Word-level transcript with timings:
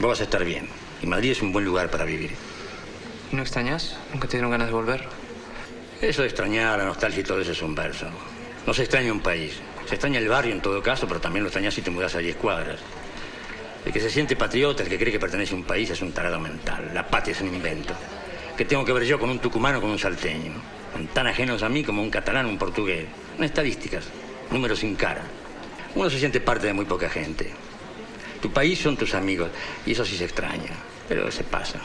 Vos 0.00 0.08
vas 0.08 0.20
a 0.20 0.24
estar 0.24 0.42
bien. 0.44 0.66
Y 1.02 1.06
Madrid 1.06 1.32
es 1.32 1.42
un 1.42 1.52
buen 1.52 1.64
lugar 1.64 1.90
para 1.90 2.06
vivir. 2.06 2.30
¿No 3.32 3.42
extrañas? 3.42 3.96
¿Nunca 4.14 4.26
te 4.26 4.38
dieron 4.38 4.50
ganas 4.50 4.68
de 4.68 4.72
volver? 4.72 5.04
Eso 6.00 6.22
de 6.22 6.28
extrañar, 6.28 6.78
la 6.78 6.86
nostalgia 6.86 7.20
y 7.20 7.24
todo 7.24 7.38
eso 7.40 7.52
es 7.52 7.60
un 7.60 7.74
verso. 7.74 8.06
No 8.66 8.72
se 8.72 8.82
extraña 8.82 9.12
un 9.12 9.20
país. 9.20 9.60
Se 9.86 9.96
extraña 9.96 10.18
el 10.18 10.28
barrio 10.28 10.54
en 10.54 10.62
todo 10.62 10.82
caso, 10.82 11.06
pero 11.06 11.20
también 11.20 11.42
lo 11.42 11.48
extrañas 11.48 11.74
si 11.74 11.82
te 11.82 11.90
mudas 11.90 12.14
a 12.14 12.18
10 12.18 12.36
cuadras. 12.36 12.80
El 13.84 13.92
que 13.92 14.00
se 14.00 14.08
siente 14.08 14.36
patriota, 14.36 14.82
el 14.82 14.88
que 14.88 14.98
cree 14.98 15.12
que 15.12 15.20
pertenece 15.20 15.52
a 15.52 15.58
un 15.58 15.64
país, 15.64 15.90
es 15.90 16.00
un 16.00 16.12
tarado 16.12 16.40
mental. 16.40 16.90
La 16.94 17.06
patria 17.06 17.32
es 17.32 17.40
un 17.42 17.48
invento. 17.48 17.94
¿Qué 18.56 18.64
tengo 18.64 18.86
que 18.86 18.94
ver 18.94 19.04
yo 19.04 19.18
con 19.18 19.28
un 19.28 19.38
tucumano 19.38 19.78
o 19.78 19.80
con 19.82 19.90
un 19.90 19.98
salteño? 19.98 20.52
Tan 21.12 21.26
ajenos 21.26 21.62
a 21.62 21.68
mí 21.68 21.84
como 21.84 22.02
un 22.02 22.10
catalán 22.10 22.46
o 22.46 22.48
un 22.48 22.58
portugués. 22.58 23.04
No 23.38 23.44
estadísticas, 23.44 24.06
números 24.50 24.78
sin 24.78 24.96
cara. 24.96 25.22
Uno 25.94 26.08
se 26.08 26.18
siente 26.18 26.40
parte 26.40 26.68
de 26.68 26.72
muy 26.72 26.86
poca 26.86 27.10
gente. 27.10 27.52
Tu 28.40 28.50
país 28.50 28.78
son 28.78 28.96
tus 28.96 29.14
amigos, 29.14 29.50
y 29.84 29.92
eso 29.92 30.04
sí 30.04 30.16
se 30.16 30.24
extraña, 30.24 30.72
pero 31.08 31.30
se 31.30 31.44
pasa. 31.44 31.80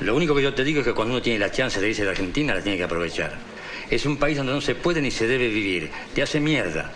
Lo 0.00 0.14
único 0.14 0.34
que 0.34 0.42
yo 0.42 0.54
te 0.54 0.62
digo 0.62 0.80
es 0.80 0.86
que 0.86 0.92
cuando 0.92 1.14
uno 1.14 1.22
tiene 1.22 1.40
la 1.40 1.50
chance 1.50 1.80
de 1.80 1.88
irse 1.88 2.04
de 2.04 2.10
Argentina, 2.10 2.54
la 2.54 2.62
tiene 2.62 2.78
que 2.78 2.84
aprovechar. 2.84 3.36
Es 3.90 4.06
un 4.06 4.16
país 4.16 4.36
donde 4.36 4.52
no 4.52 4.60
se 4.60 4.76
puede 4.76 5.00
ni 5.00 5.10
se 5.10 5.26
debe 5.26 5.48
vivir. 5.48 5.90
Te 6.14 6.22
hace 6.22 6.38
mierda. 6.38 6.92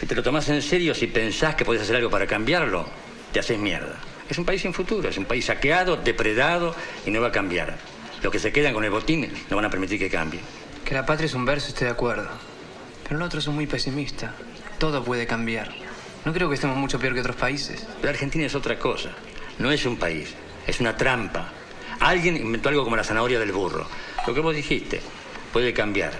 Si 0.00 0.06
te 0.06 0.14
lo 0.14 0.22
tomas 0.22 0.48
en 0.48 0.62
serio, 0.62 0.94
si 0.94 1.08
pensás 1.08 1.54
que 1.54 1.66
puedes 1.66 1.82
hacer 1.82 1.96
algo 1.96 2.08
para 2.08 2.26
cambiarlo, 2.26 2.88
te 3.32 3.40
haces 3.40 3.58
mierda. 3.58 3.96
Es 4.30 4.38
un 4.38 4.46
país 4.46 4.62
sin 4.62 4.72
futuro, 4.72 5.08
es 5.08 5.18
un 5.18 5.26
país 5.26 5.44
saqueado, 5.44 5.96
depredado 5.96 6.74
y 7.04 7.10
no 7.10 7.20
va 7.20 7.28
a 7.28 7.32
cambiar. 7.32 7.76
Los 8.22 8.32
que 8.32 8.38
se 8.38 8.52
quedan 8.52 8.72
con 8.72 8.84
el 8.84 8.90
botín 8.90 9.30
no 9.50 9.56
van 9.56 9.66
a 9.66 9.70
permitir 9.70 9.98
que 9.98 10.08
cambie. 10.08 10.40
Que 10.84 10.94
la 10.94 11.04
patria 11.04 11.26
es 11.26 11.34
un 11.34 11.44
verso, 11.44 11.68
estoy 11.68 11.86
de 11.86 11.92
acuerdo. 11.92 12.28
Pero 13.02 13.16
el 13.16 13.22
otro 13.22 13.40
es 13.40 13.48
muy 13.48 13.66
pesimista. 13.66 14.34
Todo 14.78 15.04
puede 15.04 15.26
cambiar. 15.26 15.89
No 16.24 16.32
creo 16.32 16.48
que 16.48 16.54
estemos 16.54 16.76
mucho 16.76 16.98
peor 16.98 17.14
que 17.14 17.20
otros 17.20 17.36
países. 17.36 17.86
Pero 18.00 18.10
Argentina 18.10 18.44
es 18.44 18.54
otra 18.54 18.78
cosa. 18.78 19.10
No 19.58 19.70
es 19.70 19.84
un 19.86 19.96
país, 19.96 20.34
es 20.66 20.80
una 20.80 20.96
trampa. 20.96 21.52
Alguien 22.00 22.36
inventó 22.36 22.68
algo 22.68 22.84
como 22.84 22.96
la 22.96 23.04
zanahoria 23.04 23.38
del 23.38 23.52
burro. 23.52 23.86
Lo 24.26 24.34
que 24.34 24.40
vos 24.40 24.54
dijiste, 24.54 25.00
puede 25.52 25.72
cambiar. 25.72 26.12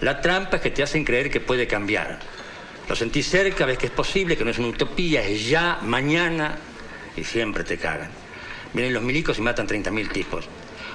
La 0.00 0.20
trampa 0.20 0.56
es 0.56 0.62
que 0.62 0.70
te 0.70 0.82
hacen 0.82 1.04
creer 1.04 1.30
que 1.30 1.40
puede 1.40 1.66
cambiar. 1.66 2.18
Lo 2.88 2.94
sentís 2.94 3.28
cerca, 3.28 3.64
ves 3.64 3.78
que 3.78 3.86
es 3.86 3.92
posible, 3.92 4.36
que 4.36 4.44
no 4.44 4.50
es 4.50 4.58
una 4.58 4.68
utopía, 4.68 5.22
es 5.22 5.48
ya, 5.48 5.78
mañana, 5.82 6.58
y 7.16 7.24
siempre 7.24 7.64
te 7.64 7.78
cagan. 7.78 8.10
Vienen 8.72 8.92
los 8.92 9.02
milicos 9.02 9.38
y 9.38 9.42
matan 9.42 9.66
30.000 9.66 10.12
tipos. 10.12 10.48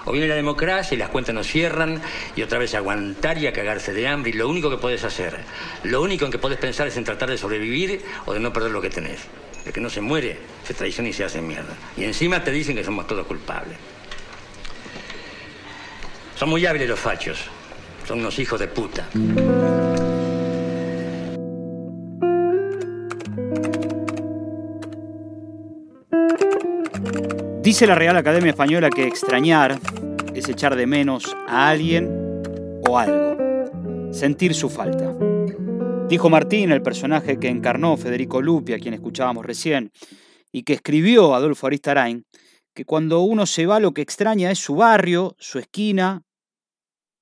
O 0.09 0.11
viene 0.11 0.27
la 0.27 0.33
democracia 0.33 0.95
y 0.95 0.97
las 0.97 1.09
cuentas 1.09 1.35
nos 1.35 1.45
cierran 1.45 2.01
y 2.35 2.41
otra 2.41 2.57
vez 2.57 2.73
aguantar 2.73 3.37
y 3.37 3.45
a 3.45 3.53
cagarse 3.53 3.93
de 3.93 4.07
hambre 4.07 4.31
y 4.31 4.33
lo 4.33 4.49
único 4.49 4.71
que 4.71 4.77
puedes 4.77 5.03
hacer, 5.03 5.37
lo 5.83 6.01
único 6.01 6.25
en 6.25 6.31
que 6.31 6.39
puedes 6.39 6.57
pensar 6.57 6.87
es 6.87 6.97
en 6.97 7.03
tratar 7.03 7.29
de 7.29 7.37
sobrevivir 7.37 8.01
o 8.25 8.33
de 8.33 8.39
no 8.39 8.51
perder 8.51 8.71
lo 8.71 8.81
que 8.81 8.89
tenés. 8.89 9.19
El 9.67 9.71
que 9.71 9.79
no 9.79 9.87
se 9.87 10.01
muere, 10.01 10.39
se 10.63 10.73
traiciona 10.73 11.09
y 11.09 11.13
se 11.13 11.25
hace 11.25 11.43
mierda. 11.43 11.75
Y 11.95 12.05
encima 12.05 12.43
te 12.43 12.49
dicen 12.49 12.75
que 12.75 12.83
somos 12.83 13.05
todos 13.05 13.27
culpables. 13.27 13.77
Son 16.35 16.49
muy 16.49 16.65
hábiles 16.65 16.89
los 16.89 16.99
fachos. 16.99 17.41
Son 18.07 18.17
unos 18.19 18.39
hijos 18.39 18.59
de 18.59 18.67
puta. 18.67 19.07
Dice 27.61 27.85
la 27.85 27.93
Real 27.93 28.17
Academia 28.17 28.49
Española 28.49 28.89
que 28.89 29.05
extrañar 29.05 29.77
es 30.39 30.47
echar 30.47 30.77
de 30.77 30.87
menos 30.87 31.35
a 31.47 31.69
alguien 31.69 32.09
o 32.87 32.97
algo, 32.97 34.13
sentir 34.13 34.53
su 34.53 34.69
falta. 34.69 35.13
Dijo 36.07 36.29
Martín, 36.29 36.71
el 36.71 36.81
personaje 36.81 37.37
que 37.37 37.49
encarnó 37.49 37.97
Federico 37.97 38.41
Lupi, 38.41 38.71
a 38.71 38.79
quien 38.79 38.93
escuchábamos 38.93 39.45
recién, 39.45 39.91
y 40.53 40.63
que 40.63 40.73
escribió 40.73 41.35
Adolfo 41.35 41.67
Aristarain, 41.67 42.25
que 42.73 42.85
cuando 42.85 43.19
uno 43.19 43.45
se 43.45 43.65
va 43.65 43.81
lo 43.81 43.93
que 43.93 44.01
extraña 44.01 44.49
es 44.49 44.59
su 44.59 44.75
barrio, 44.75 45.35
su 45.39 45.59
esquina 45.59 46.23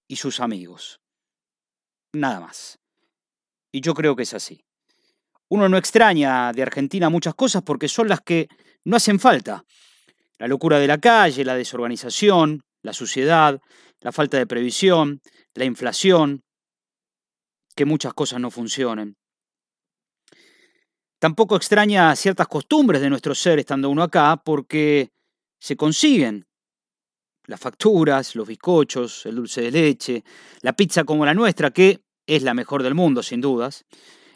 y 0.07 0.17
sus 0.17 0.39
amigos. 0.39 1.01
Nada 2.13 2.39
más. 2.39 2.77
Y 3.71 3.81
yo 3.81 3.95
creo 3.95 4.15
que 4.15 4.23
es 4.23 4.33
así. 4.35 4.63
Uno 5.49 5.67
no 5.67 5.77
extraña 5.77 6.53
de 6.53 6.61
Argentina 6.61 7.09
muchas 7.09 7.33
cosas 7.33 7.63
porque 7.63 7.87
son 7.87 8.09
las 8.09 8.21
que 8.21 8.47
no 8.85 8.95
hacen 8.95 9.19
falta. 9.19 9.63
La 10.37 10.47
locura 10.47 10.77
de 10.77 10.85
la 10.85 10.99
calle, 10.99 11.43
la 11.43 11.55
desorganización, 11.55 12.61
la 12.87 12.93
suciedad, 12.93 13.61
la 13.99 14.13
falta 14.13 14.37
de 14.37 14.47
previsión, 14.47 15.21
la 15.55 15.65
inflación, 15.65 16.45
que 17.75 17.83
muchas 17.83 18.13
cosas 18.13 18.39
no 18.39 18.49
funcionen. 18.49 19.17
Tampoco 21.19 21.57
extraña 21.57 22.15
ciertas 22.15 22.47
costumbres 22.47 23.01
de 23.01 23.09
nuestro 23.09 23.35
ser 23.35 23.59
estando 23.59 23.89
uno 23.89 24.03
acá 24.03 24.41
porque 24.43 25.11
se 25.59 25.75
consiguen. 25.75 26.47
Las 27.45 27.59
facturas, 27.59 28.35
los 28.35 28.47
bizcochos, 28.47 29.25
el 29.25 29.35
dulce 29.35 29.61
de 29.63 29.71
leche, 29.71 30.23
la 30.61 30.71
pizza 30.71 31.03
como 31.03 31.25
la 31.25 31.33
nuestra, 31.33 31.71
que 31.71 32.05
es 32.25 32.43
la 32.43 32.53
mejor 32.53 32.83
del 32.83 32.95
mundo, 32.95 33.21
sin 33.21 33.41
dudas, 33.41 33.85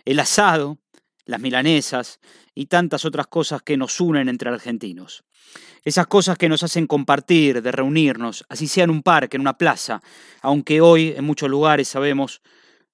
el 0.03 0.19
asado, 0.19 0.78
las 1.25 1.39
milanesas 1.39 2.19
y 2.53 2.66
tantas 2.66 3.06
otras 3.06 3.28
cosas 3.28 3.62
que 3.62 3.78
nos 3.78 4.01
unen 4.01 4.28
entre 4.28 4.50
argentinos. 4.50 5.23
Esas 5.84 6.07
cosas 6.07 6.38
que 6.38 6.50
nos 6.50 6.63
hacen 6.63 6.88
compartir, 6.88 7.62
de 7.62 7.72
reunirnos, 7.72 8.45
así 8.50 8.67
sea 8.67 8.84
en 8.84 8.91
un 8.91 9.01
parque, 9.01 9.38
en 9.38 9.41
una 9.41 9.57
plaza, 9.57 10.01
aunque 10.41 10.81
hoy 10.81 11.13
en 11.17 11.23
muchos 11.23 11.50
lugares 11.50 11.88
sabemos 11.88 12.41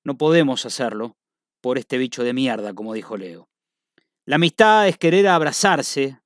no 0.03 0.18
podemos 0.18 0.66
hacerlo 0.66 1.18
por 1.62 1.78
este 1.78 1.97
bicho 1.97 2.23
de 2.23 2.34
mierda, 2.34 2.73
como 2.73 2.94
dijo 2.94 3.18
Leo. 3.18 3.50
La 4.25 4.38
amistad 4.38 4.88
es 4.88 4.97
querer 4.97 5.28
abrazarse, 5.28 6.19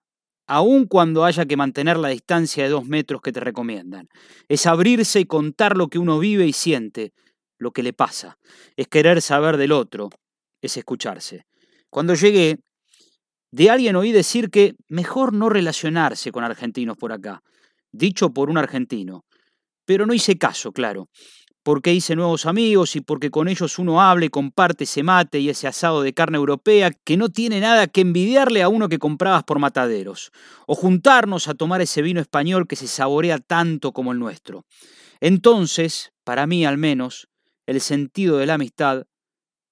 aun 0.48 0.86
cuando 0.86 1.26
haya 1.26 1.46
que 1.46 1.58
mantener 1.58 1.98
la 1.98 2.10
distancia 2.10 2.64
de 2.64 2.70
dos 2.70 2.86
metros 2.86 3.22
que 3.22 3.32
te 3.32 3.40
recomiendan. 3.40 4.08
Es 4.50 4.66
abrirse 4.66 5.20
y 5.20 5.26
contar 5.26 5.78
lo 5.78 5.88
que 5.88 5.98
uno 5.98 6.20
vive 6.20 6.46
y 6.46 6.54
siente, 6.54 7.14
lo 7.58 7.72
que 7.72 7.84
le 7.84 7.94
pasa. 7.94 8.38
Es 8.76 8.88
querer 8.88 9.22
saber 9.22 9.58
del 9.58 9.72
otro, 9.72 10.10
es 10.62 10.78
escucharse. 10.78 11.46
Cuando 11.90 12.14
llegué, 12.16 12.60
de 13.52 13.70
alguien 13.70 13.96
oí 13.96 14.12
decir 14.12 14.50
que 14.50 14.76
mejor 14.88 15.34
no 15.34 15.50
relacionarse 15.50 16.32
con 16.32 16.44
argentinos 16.44 16.98
por 16.98 17.12
acá, 17.12 17.44
dicho 17.92 18.34
por 18.34 18.50
un 18.50 18.58
argentino. 18.58 19.26
Pero 19.86 20.06
no 20.06 20.14
hice 20.14 20.38
caso, 20.38 20.72
claro, 20.72 21.10
porque 21.64 21.94
hice 21.94 22.16
nuevos 22.16 22.46
amigos 22.46 22.96
y 22.96 23.02
porque 23.02 23.30
con 23.30 23.48
ellos 23.48 23.78
uno 23.78 24.02
hable, 24.02 24.30
comparte 24.30 24.86
ese 24.86 25.04
mate 25.04 25.40
y 25.40 25.50
ese 25.50 25.68
asado 25.68 26.02
de 26.02 26.14
carne 26.14 26.38
europea 26.38 26.92
que 27.04 27.18
no 27.18 27.30
tiene 27.30 27.60
nada 27.60 27.88
que 27.88 28.02
envidiarle 28.02 28.62
a 28.62 28.70
uno 28.70 28.90
que 28.90 29.00
comprabas 29.00 29.44
por 29.44 29.60
mataderos, 29.60 30.32
o 30.66 30.76
juntarnos 30.76 31.48
a 31.48 31.54
tomar 31.54 31.82
ese 31.82 32.02
vino 32.02 32.22
español 32.22 32.68
que 32.68 32.76
se 32.76 32.88
saborea 32.88 33.38
tanto 33.40 33.92
como 33.92 34.12
el 34.12 34.20
nuestro. 34.20 34.66
Entonces, 35.20 36.12
para 36.24 36.48
mí 36.48 36.66
al 36.66 36.78
menos, 36.78 37.28
el 37.68 37.82
sentido 37.82 38.38
de 38.38 38.48
la 38.48 38.56
amistad 38.56 39.04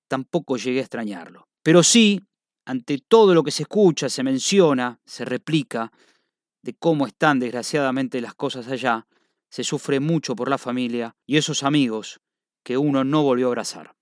tampoco 0.07 0.57
llegué 0.57 0.79
a 0.79 0.83
extrañarlo. 0.83 1.47
Pero 1.63 1.83
sí 1.83 2.21
ante 2.69 2.99
todo 2.99 3.33
lo 3.33 3.41
que 3.41 3.49
se 3.49 3.63
escucha, 3.63 4.09
se 4.09 4.21
menciona, 4.21 4.99
se 5.03 5.25
replica, 5.25 5.91
de 6.61 6.75
cómo 6.75 7.07
están 7.07 7.39
desgraciadamente 7.39 8.21
las 8.21 8.35
cosas 8.35 8.67
allá, 8.67 9.07
se 9.49 9.63
sufre 9.63 9.99
mucho 9.99 10.35
por 10.35 10.51
la 10.51 10.59
familia 10.59 11.15
y 11.25 11.37
esos 11.37 11.63
amigos 11.63 12.19
que 12.63 12.77
uno 12.77 13.03
no 13.03 13.23
volvió 13.23 13.47
a 13.47 13.49
abrazar. 13.49 13.95